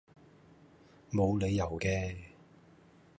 [1.11, 1.87] 無理由既